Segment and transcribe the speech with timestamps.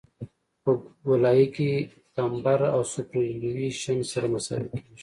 [0.63, 0.71] په
[1.05, 1.69] ګولایي کې
[2.15, 4.95] کمبر او سوپرایلیویشن سره مساوي کیږي